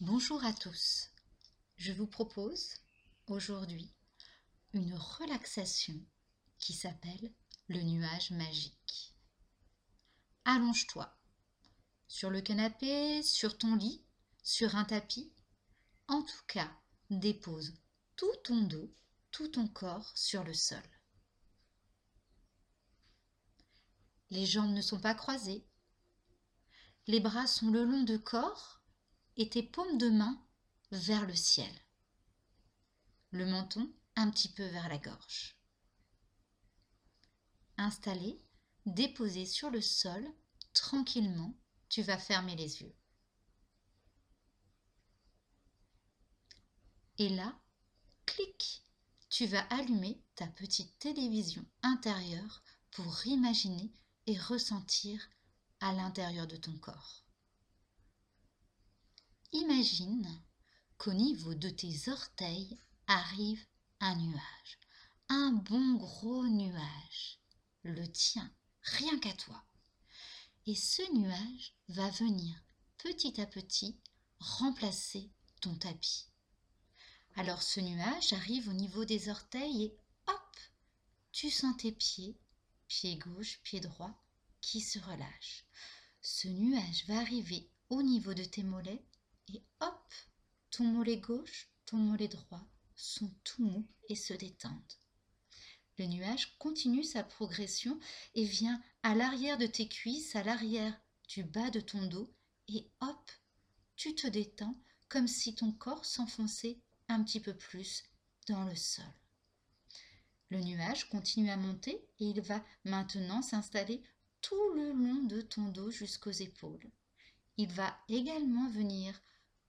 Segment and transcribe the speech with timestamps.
[0.00, 1.08] Bonjour à tous.
[1.78, 2.68] Je vous propose
[3.28, 3.90] aujourd'hui
[4.74, 5.98] une relaxation
[6.58, 7.32] qui s'appelle
[7.68, 9.14] le nuage magique.
[10.44, 11.16] Allonge-toi
[12.08, 14.04] sur le canapé, sur ton lit,
[14.42, 15.32] sur un tapis.
[16.08, 16.70] En tout cas,
[17.08, 17.72] dépose
[18.16, 18.94] tout ton dos,
[19.30, 20.84] tout ton corps sur le sol.
[24.28, 25.66] Les jambes ne sont pas croisées.
[27.06, 28.75] Les bras sont le long de corps
[29.36, 30.42] et tes paumes de main
[30.92, 31.72] vers le ciel.
[33.30, 35.58] Le menton un petit peu vers la gorge.
[37.76, 38.40] Installé,
[38.86, 40.26] déposé sur le sol,
[40.72, 41.54] tranquillement,
[41.88, 42.94] tu vas fermer les yeux.
[47.18, 47.58] Et là,
[48.24, 48.84] clic,
[49.28, 53.92] tu vas allumer ta petite télévision intérieure pour imaginer
[54.26, 55.28] et ressentir
[55.80, 57.25] à l'intérieur de ton corps.
[59.52, 60.42] Imagine
[60.98, 63.64] qu'au niveau de tes orteils arrive
[64.00, 64.78] un nuage,
[65.28, 67.38] un bon gros nuage,
[67.82, 69.64] le tien, rien qu'à toi.
[70.66, 72.60] Et ce nuage va venir
[72.98, 73.96] petit à petit
[74.38, 76.26] remplacer ton tapis.
[77.36, 80.56] Alors ce nuage arrive au niveau des orteils et hop,
[81.32, 82.36] tu sens tes pieds,
[82.88, 84.22] pied gauche, pied droit,
[84.60, 85.64] qui se relâchent.
[86.20, 89.04] Ce nuage va arriver au niveau de tes mollets
[89.52, 90.14] et hop,
[90.70, 94.94] ton mollet gauche, ton mollet droit sont tout mous et se détendent.
[95.98, 97.98] Le nuage continue sa progression
[98.34, 102.32] et vient à l'arrière de tes cuisses, à l'arrière du bas de ton dos
[102.68, 103.30] et hop,
[103.96, 104.76] tu te détends
[105.08, 108.04] comme si ton corps s'enfonçait un petit peu plus
[108.48, 109.04] dans le sol.
[110.50, 114.02] Le nuage continue à monter et il va maintenant s'installer
[114.42, 116.90] tout le long de ton dos jusqu'aux épaules.
[117.56, 119.20] Il va également venir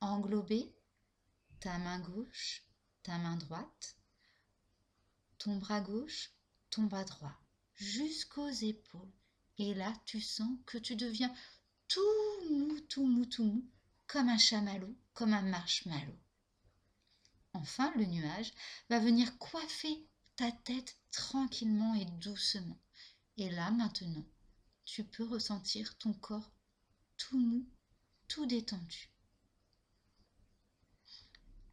[0.02, 0.74] englober
[1.60, 2.64] ta main gauche,
[3.04, 3.98] ta main droite,
[5.38, 6.32] ton bras gauche,
[6.70, 7.36] ton bras droit,
[7.76, 9.12] jusqu'aux épaules.
[9.58, 11.34] Et là, tu sens que tu deviens
[11.88, 12.02] tout
[12.50, 13.70] mou, tout mou, tout mou,
[14.06, 16.18] comme un chamallow, comme un marshmallow.
[17.54, 18.54] Enfin, le nuage
[18.90, 22.78] va venir coiffer ta tête tranquillement et doucement.
[23.38, 24.26] Et là, maintenant,
[24.86, 26.52] tu peux ressentir ton corps
[27.18, 27.68] tout mou,
[28.28, 29.10] tout détendu.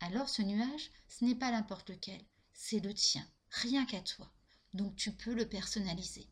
[0.01, 2.21] Alors ce nuage, ce n'est pas n'importe lequel,
[2.53, 4.31] c'est le tien, rien qu'à toi.
[4.73, 6.29] Donc tu peux le personnaliser.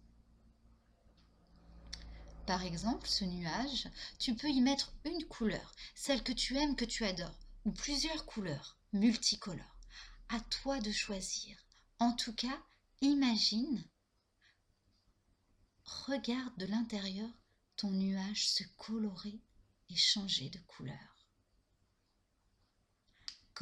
[2.47, 6.85] Par exemple, ce nuage, tu peux y mettre une couleur, celle que tu aimes, que
[6.85, 9.79] tu adores, ou plusieurs couleurs, multicolores.
[10.29, 11.57] À toi de choisir.
[11.99, 12.61] En tout cas,
[13.01, 13.85] imagine,
[15.85, 17.31] regarde de l'intérieur
[17.77, 19.41] ton nuage se colorer
[19.89, 21.12] et changer de couleur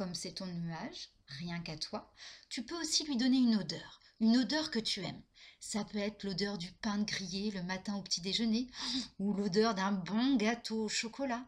[0.01, 2.11] comme c'est ton nuage, rien qu'à toi,
[2.49, 5.21] tu peux aussi lui donner une odeur, une odeur que tu aimes.
[5.59, 8.67] Ça peut être l'odeur du pain grillé le matin au petit déjeuner,
[9.19, 11.47] ou l'odeur d'un bon gâteau au chocolat,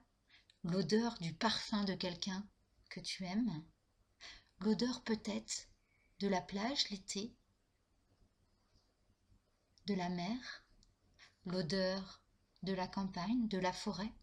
[0.64, 2.48] l'odeur du parfum de quelqu'un
[2.92, 3.64] que tu aimes,
[4.60, 5.68] l'odeur peut-être
[6.20, 7.34] de la plage l'été,
[9.88, 10.64] de la mer,
[11.48, 12.22] l'odeur
[12.62, 14.14] de la campagne, de la forêt.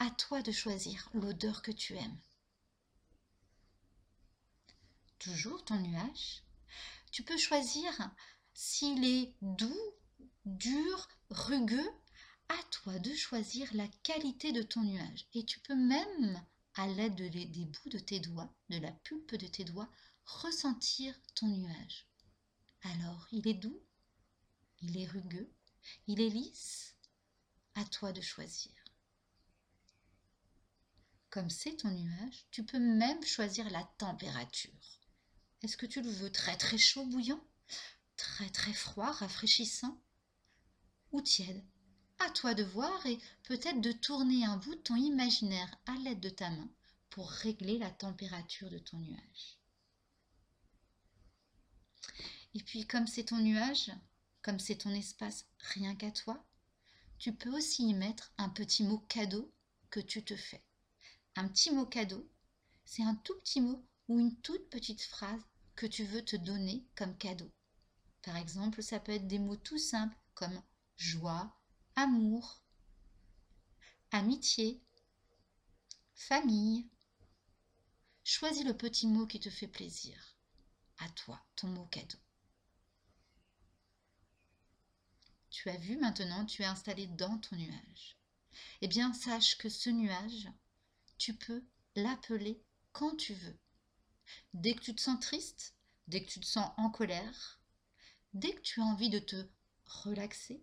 [0.00, 2.18] À toi de choisir l'odeur que tu aimes
[5.22, 6.42] toujours ton nuage.
[7.12, 7.92] Tu peux choisir
[8.54, 9.94] s'il est doux,
[10.44, 11.90] dur, rugueux.
[12.48, 15.26] À toi de choisir la qualité de ton nuage.
[15.32, 16.44] Et tu peux même,
[16.74, 19.88] à l'aide des bouts de tes doigts, de la pulpe de tes doigts,
[20.26, 22.06] ressentir ton nuage.
[22.82, 23.80] Alors, il est doux,
[24.82, 25.50] il est rugueux,
[26.08, 26.96] il est lisse.
[27.74, 28.72] À toi de choisir.
[31.30, 35.01] Comme c'est ton nuage, tu peux même choisir la température.
[35.62, 37.40] Est-ce que tu le veux très très chaud, bouillant?
[38.16, 39.96] Très très froid, rafraîchissant?
[41.12, 41.62] Ou tiède?
[42.18, 46.20] À toi de voir et peut-être de tourner un bout de ton imaginaire à l'aide
[46.20, 46.68] de ta main
[47.10, 49.58] pour régler la température de ton nuage.
[52.54, 53.92] Et puis comme c'est ton nuage,
[54.42, 56.44] comme c'est ton espace rien qu'à toi,
[57.18, 59.52] tu peux aussi y mettre un petit mot cadeau
[59.90, 60.64] que tu te fais.
[61.36, 62.28] Un petit mot cadeau,
[62.84, 65.40] c'est un tout petit mot ou une toute petite phrase
[65.86, 67.50] tu veux te donner comme cadeau.
[68.22, 70.62] Par exemple, ça peut être des mots tout simples comme
[70.96, 71.56] joie,
[71.96, 72.62] amour,
[74.10, 74.80] amitié,
[76.14, 76.88] famille.
[78.24, 80.36] Choisis le petit mot qui te fait plaisir.
[80.98, 82.18] À toi, ton mot cadeau.
[85.50, 88.16] Tu as vu maintenant, tu es installé dans ton nuage.
[88.80, 90.48] Eh bien, sache que ce nuage,
[91.18, 91.64] tu peux
[91.94, 92.62] l'appeler
[92.92, 93.58] quand tu veux.
[94.54, 95.74] Dès que tu te sens triste,
[96.08, 97.60] dès que tu te sens en colère,
[98.34, 99.46] dès que tu as envie de te
[99.86, 100.62] relaxer,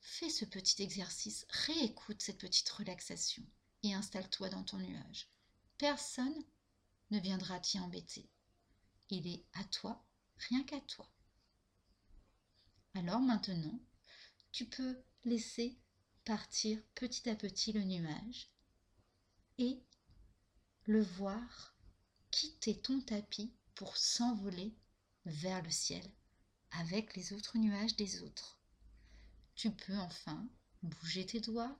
[0.00, 3.44] fais ce petit exercice, réécoute cette petite relaxation
[3.82, 5.28] et installe-toi dans ton nuage.
[5.78, 6.44] Personne
[7.10, 8.28] ne viendra t'y embêter.
[9.10, 10.04] Il est à toi,
[10.48, 11.10] rien qu'à toi.
[12.94, 13.78] Alors maintenant,
[14.50, 15.78] tu peux laisser
[16.24, 18.50] partir petit à petit le nuage
[19.58, 19.82] et
[20.84, 21.74] le voir
[22.32, 24.74] quitter ton tapis pour s'envoler
[25.26, 26.02] vers le ciel
[26.72, 28.58] avec les autres nuages des autres.
[29.54, 30.48] Tu peux enfin
[30.82, 31.78] bouger tes doigts,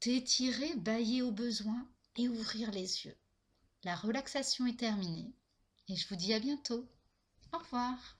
[0.00, 3.16] t'étirer, bailler au besoin et ouvrir les yeux.
[3.84, 5.32] La relaxation est terminée
[5.88, 6.88] et je vous dis à bientôt.
[7.52, 8.16] Au revoir.